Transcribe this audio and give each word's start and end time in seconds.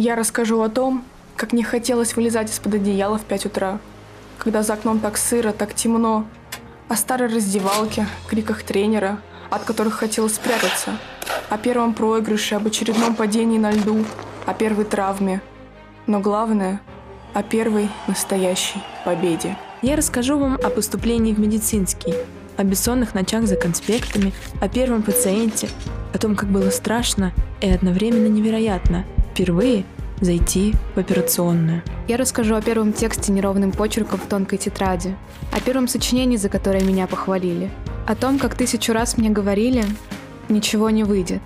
Я 0.00 0.14
расскажу 0.14 0.60
о 0.62 0.68
том, 0.68 1.02
как 1.34 1.52
не 1.52 1.64
хотелось 1.64 2.14
вылезать 2.14 2.52
из-под 2.52 2.74
одеяла 2.74 3.18
в 3.18 3.24
5 3.24 3.46
утра, 3.46 3.80
когда 4.38 4.62
за 4.62 4.74
окном 4.74 5.00
так 5.00 5.18
сыро, 5.18 5.50
так 5.50 5.74
темно, 5.74 6.24
о 6.86 6.94
старой 6.94 7.28
раздевалке, 7.28 8.06
криках 8.28 8.62
тренера, 8.62 9.18
от 9.50 9.64
которых 9.64 9.94
хотелось 9.94 10.36
спрятаться, 10.36 10.92
о 11.48 11.58
первом 11.58 11.94
проигрыше, 11.94 12.54
об 12.54 12.68
очередном 12.68 13.16
падении 13.16 13.58
на 13.58 13.72
льду, 13.72 14.04
о 14.46 14.54
первой 14.54 14.84
травме, 14.84 15.42
но 16.06 16.20
главное– 16.20 16.80
о 17.34 17.42
первой 17.42 17.88
настоящей 18.06 18.80
победе. 19.04 19.58
Я 19.82 19.96
расскажу 19.96 20.38
вам 20.38 20.60
о 20.62 20.70
поступлении 20.70 21.34
в 21.34 21.40
медицинский, 21.40 22.14
о 22.56 22.62
бессонных 22.62 23.14
ночах 23.14 23.48
за 23.48 23.56
конспектами, 23.56 24.32
о 24.60 24.68
первом 24.68 25.02
пациенте, 25.02 25.68
о 26.14 26.18
том, 26.18 26.36
как 26.36 26.50
было 26.50 26.70
страшно 26.70 27.32
и 27.60 27.68
одновременно 27.68 28.28
невероятно 28.28 29.04
впервые 29.38 29.84
зайти 30.20 30.74
в 30.96 30.98
операционную. 30.98 31.82
Я 32.08 32.16
расскажу 32.16 32.56
о 32.56 32.60
первом 32.60 32.92
тексте 32.92 33.30
неровным 33.30 33.70
почерком 33.70 34.18
в 34.18 34.26
тонкой 34.26 34.58
тетради, 34.58 35.14
о 35.52 35.60
первом 35.60 35.86
сочинении, 35.86 36.36
за 36.36 36.48
которое 36.48 36.82
меня 36.82 37.06
похвалили, 37.06 37.70
о 38.04 38.16
том, 38.16 38.40
как 38.40 38.56
тысячу 38.56 38.92
раз 38.92 39.16
мне 39.16 39.30
говорили 39.30 39.84
«ничего 40.48 40.90
не 40.90 41.04
выйдет», 41.04 41.40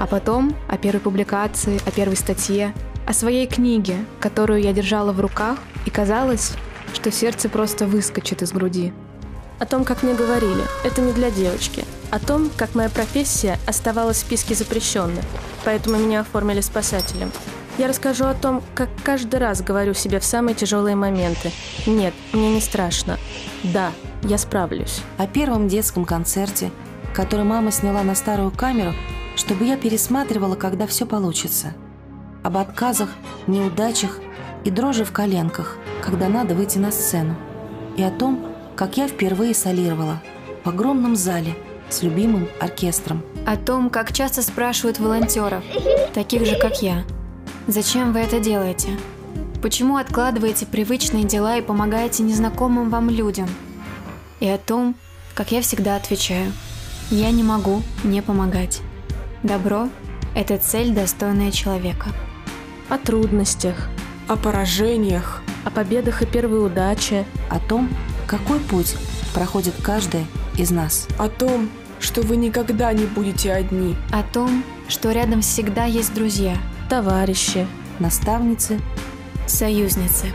а 0.00 0.06
потом 0.06 0.56
о 0.68 0.78
первой 0.78 1.00
публикации, 1.00 1.78
о 1.86 1.90
первой 1.90 2.16
статье, 2.16 2.72
о 3.06 3.12
своей 3.12 3.46
книге, 3.46 3.96
которую 4.18 4.62
я 4.62 4.72
держала 4.72 5.12
в 5.12 5.20
руках, 5.20 5.58
и 5.84 5.90
казалось, 5.90 6.54
что 6.94 7.12
сердце 7.12 7.50
просто 7.50 7.86
выскочит 7.86 8.40
из 8.40 8.52
груди. 8.52 8.94
О 9.58 9.66
том, 9.66 9.84
как 9.84 10.02
мне 10.02 10.14
говорили, 10.14 10.62
это 10.82 11.02
не 11.02 11.12
для 11.12 11.30
девочки. 11.30 11.84
О 12.10 12.18
том, 12.18 12.50
как 12.56 12.74
моя 12.74 12.88
профессия 12.88 13.58
оставалась 13.66 14.18
в 14.18 14.20
списке 14.20 14.54
запрещенных, 14.54 15.24
поэтому 15.64 15.96
меня 15.98 16.20
оформили 16.20 16.60
спасателем. 16.60 17.32
Я 17.78 17.88
расскажу 17.88 18.24
о 18.24 18.34
том, 18.34 18.62
как 18.74 18.88
каждый 19.04 19.38
раз 19.38 19.60
говорю 19.60 19.92
себе 19.92 20.18
в 20.18 20.24
самые 20.24 20.54
тяжелые 20.54 20.96
моменты. 20.96 21.52
Нет, 21.86 22.14
мне 22.32 22.54
не 22.54 22.60
страшно. 22.60 23.18
Да, 23.62 23.90
я 24.22 24.38
справлюсь. 24.38 25.02
О 25.18 25.26
первом 25.26 25.68
детском 25.68 26.06
концерте, 26.06 26.70
который 27.12 27.44
мама 27.44 27.70
сняла 27.72 28.02
на 28.02 28.14
старую 28.14 28.50
камеру, 28.50 28.94
чтобы 29.34 29.66
я 29.66 29.76
пересматривала, 29.76 30.54
когда 30.54 30.86
все 30.86 31.04
получится. 31.04 31.74
Об 32.42 32.56
отказах, 32.56 33.10
неудачах 33.46 34.20
и 34.64 34.70
дрожи 34.70 35.04
в 35.04 35.12
коленках, 35.12 35.76
когда 36.02 36.28
надо 36.28 36.54
выйти 36.54 36.78
на 36.78 36.92
сцену. 36.92 37.36
И 37.96 38.02
о 38.02 38.10
том, 38.10 38.46
как 38.74 38.96
я 38.96 39.08
впервые 39.08 39.54
солировала 39.54 40.22
в 40.64 40.68
огромном 40.68 41.14
зале 41.14 41.54
с 41.88 42.02
любимым 42.02 42.48
оркестром. 42.60 43.22
О 43.46 43.56
том, 43.56 43.90
как 43.90 44.12
часто 44.12 44.42
спрашивают 44.42 44.98
волонтеров, 44.98 45.62
таких 46.14 46.44
же, 46.46 46.58
как 46.58 46.82
я, 46.82 47.04
зачем 47.66 48.12
вы 48.12 48.20
это 48.20 48.40
делаете? 48.40 48.88
Почему 49.62 49.96
откладываете 49.96 50.66
привычные 50.66 51.24
дела 51.24 51.56
и 51.56 51.62
помогаете 51.62 52.22
незнакомым 52.22 52.90
вам 52.90 53.10
людям? 53.10 53.48
И 54.40 54.48
о 54.48 54.58
том, 54.58 54.94
как 55.34 55.52
я 55.52 55.62
всегда 55.62 55.96
отвечаю, 55.96 56.52
я 57.10 57.30
не 57.30 57.42
могу 57.42 57.82
не 58.04 58.22
помогать. 58.22 58.80
Добро– 59.42 59.88
это 60.34 60.58
цель, 60.58 60.92
достойная 60.92 61.52
человека. 61.52 62.08
О 62.88 62.98
трудностях, 62.98 63.88
О 64.28 64.36
поражениях, 64.36 65.42
о 65.64 65.70
победах 65.70 66.22
и 66.22 66.26
первой 66.26 66.64
удаче, 66.66 67.24
О 67.48 67.58
том, 67.58 67.88
какой 68.26 68.58
путь 68.60 68.96
проходит 69.36 69.74
каждая 69.82 70.24
из 70.56 70.70
нас. 70.70 71.06
о 71.18 71.28
том, 71.28 71.68
что 72.00 72.22
вы 72.22 72.36
никогда 72.36 72.90
не 72.94 73.04
будете 73.04 73.52
одни, 73.52 73.94
О 74.10 74.22
том, 74.22 74.64
что 74.88 75.12
рядом 75.12 75.42
всегда 75.42 75.84
есть 75.84 76.14
друзья, 76.14 76.56
товарищи, 76.88 77.66
Наставницы 77.98 78.80
союзницы. 79.46 80.26